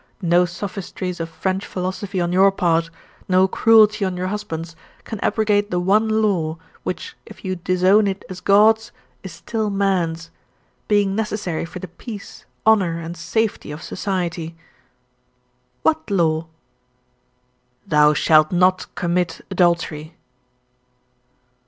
[0.23, 2.89] No sophistries of French philosophy on your part,
[3.29, 8.25] no cruelty on your husband's, can abrogate the one law, which if you disown it
[8.27, 8.91] as God's,
[9.21, 10.31] is still man's
[10.87, 14.55] being necessary for the peace, honour, and safety of society."
[15.83, 16.47] "What law?"
[17.85, 20.15] "THOU SHALT NOT COMMIT ADULTERY."